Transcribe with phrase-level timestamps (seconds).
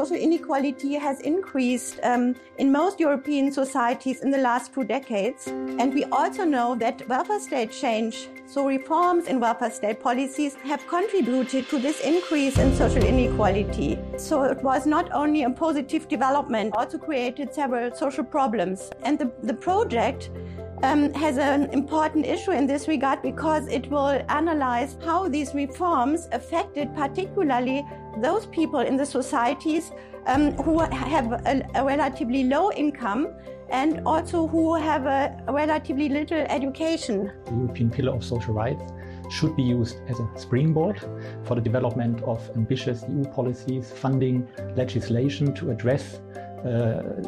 [0.00, 5.46] social inequality has increased um, in most European societies in the last two decades.
[5.46, 10.86] And we also know that welfare state change, so reforms in welfare state policies, have
[10.86, 13.98] contributed to this increase in social inequality.
[14.16, 18.90] So it was not only a positive development, also created several social problems.
[19.02, 20.30] And the, the project
[20.82, 26.28] um, has an important issue in this regard because it will analyze how these reforms
[26.32, 27.84] affected particularly
[28.18, 29.92] those people in the societies
[30.26, 33.28] um, who have a, a, relatively low income
[33.70, 37.30] and also who have a, a relatively little education.
[37.46, 38.82] The European Pillar of Social Rights
[39.30, 41.00] should be used as a springboard
[41.44, 46.20] for the development of ambitious EU policies, funding legislation to address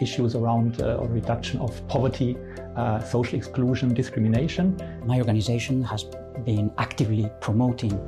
[0.00, 2.36] issues around uh, or reduction of poverty,
[2.76, 4.76] uh, social exclusion, discrimination.
[5.04, 6.04] My organization has
[6.44, 7.98] been actively promoting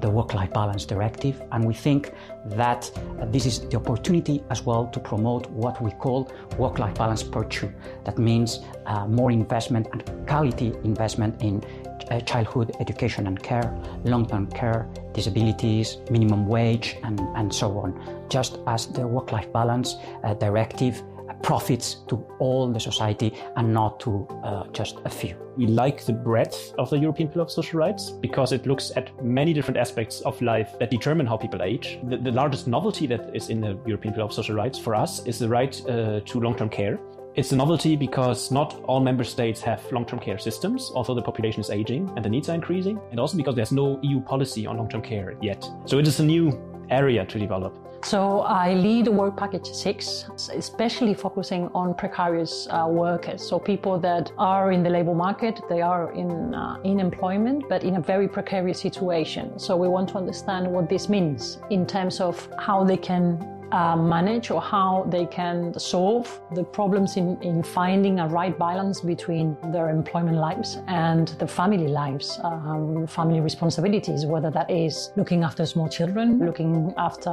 [0.00, 2.12] the work-life balance directive and we think
[2.46, 2.90] that
[3.32, 7.70] this is the opportunity as well to promote what we call work-life balance virtue
[8.04, 11.62] that means uh, more investment and quality investment in
[12.10, 18.58] uh, childhood education and care long-term care disabilities minimum wage and, and so on just
[18.66, 21.02] as the work-life balance uh, directive
[21.42, 25.36] profits to all the society and not to uh, just a few.
[25.56, 29.24] We like the breadth of the European Pillar of Social Rights because it looks at
[29.24, 31.98] many different aspects of life that determine how people age.
[32.04, 35.24] The, the largest novelty that is in the European Pillar of Social Rights for us
[35.26, 36.98] is the right uh, to long term care.
[37.36, 41.60] It's a novelty because not all member states have long-term care systems, although the population
[41.60, 44.78] is aging and the needs are increasing, and also because there's no EU policy on
[44.78, 45.62] long-term care yet.
[45.84, 47.76] So it is a new area to develop.
[48.02, 53.46] So I lead Work Package 6, especially focusing on precarious uh, workers.
[53.46, 57.84] So people that are in the labor market, they are in, uh, in employment, but
[57.84, 59.58] in a very precarious situation.
[59.58, 63.96] So we want to understand what this means in terms of how they can uh,
[63.96, 69.56] manage or how they can solve the problems in, in finding a right balance between
[69.72, 75.66] their employment lives and the family lives, um, family responsibilities, whether that is looking after
[75.66, 77.30] small children, looking after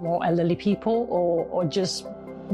[0.00, 2.06] more elderly people, or, or just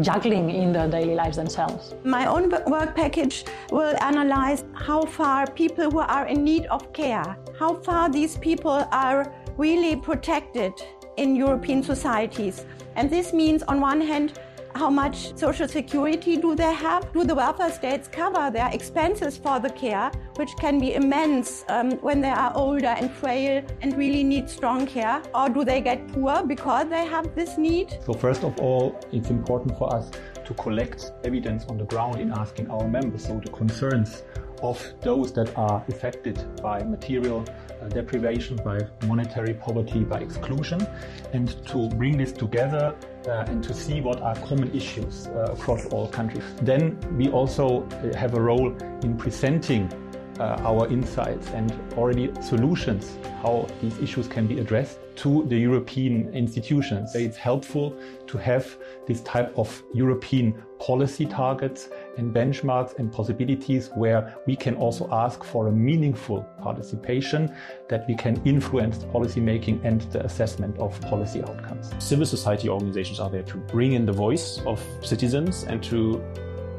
[0.00, 1.94] juggling in their daily lives themselves.
[2.04, 7.36] My own work package will analyze how far people who are in need of care,
[7.58, 10.72] how far these people are really protected
[11.18, 12.64] in European societies.
[12.96, 14.38] And this means, on one hand,
[14.74, 17.12] how much social security do they have?
[17.12, 21.90] Do the welfare states cover their expenses for the care, which can be immense um,
[22.06, 25.20] when they are older and frail and really need strong care?
[25.34, 27.98] Or do they get poor because they have this need?
[28.06, 30.10] So, first of all, it's important for us
[30.44, 34.22] to collect evidence on the ground in asking our members, so the concerns
[34.62, 37.44] of those that are affected by material
[37.80, 40.86] uh, deprivation, by monetary poverty, by exclusion,
[41.32, 42.94] and to bring this together
[43.26, 46.44] uh, and to see what are common issues uh, across all countries.
[46.62, 49.92] Then we also uh, have a role in presenting
[50.40, 56.32] uh, our insights and already solutions how these issues can be addressed to the European
[56.34, 57.14] institutions.
[57.14, 57.96] It's helpful
[58.26, 58.76] to have
[59.08, 65.42] this type of European policy targets and benchmarks and possibilities where we can also ask
[65.42, 67.52] for a meaningful participation
[67.88, 71.90] that we can influence policy making and the assessment of policy outcomes.
[71.98, 76.22] Civil society organizations are there to bring in the voice of citizens and to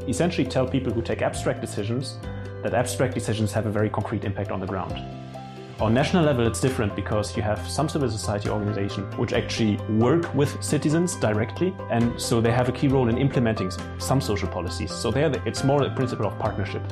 [0.08, 2.20] essentially tell people who take abstract decisions
[2.64, 4.94] that abstract decisions have a very concrete impact on the ground.
[5.82, 10.36] On national level, it's different because you have some civil society organizations which actually work
[10.36, 14.94] with citizens directly, and so they have a key role in implementing some social policies.
[14.94, 16.84] So there, it's more a principle of partnership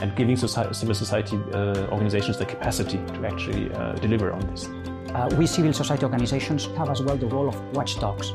[0.00, 4.66] and giving society, civil society uh, organizations the capacity to actually uh, deliver on this.
[5.14, 8.32] Uh, we civil society organizations have as well the role of watchdogs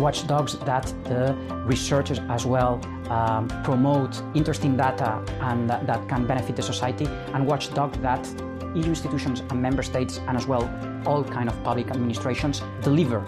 [0.00, 1.34] watchdogs that the
[1.66, 2.80] researchers as well
[3.10, 8.26] um, promote interesting data and that, that can benefit the society, and watchdogs that
[8.74, 10.64] EU institutions and member states, and as well
[11.06, 13.20] all kind of public administrations deliver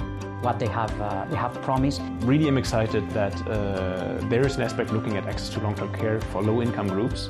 [0.42, 2.00] what they have uh, they have promised.
[2.20, 6.20] Really, am excited that uh, there is an aspect looking at access to long-term care
[6.20, 7.28] for low-income groups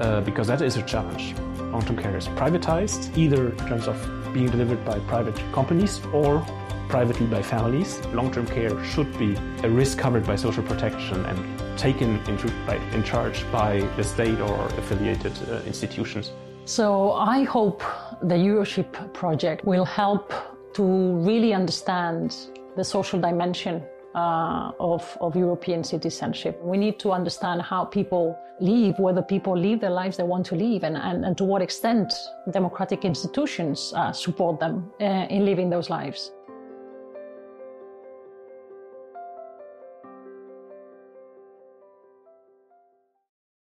[0.00, 1.34] uh, because that is a challenge.
[1.72, 3.96] Long-term care is privatized, either in terms of
[4.32, 6.44] being delivered by private companies or
[6.88, 8.00] privately by families.
[8.12, 13.02] Long-term care should be a risk covered by social protection and taken into, by, in
[13.02, 16.32] charge by the state or affiliated uh, institutions.
[16.64, 17.82] So I hope
[18.22, 20.32] the Euroship project will help
[20.74, 22.36] to really understand
[22.76, 23.82] the social dimension
[24.14, 26.58] uh, of, of European citizenship.
[26.62, 30.56] We need to understand how people live, whether people live the lives they want to
[30.56, 32.12] live, and, and, and to what extent
[32.50, 36.32] democratic institutions uh, support them uh, in living those lives.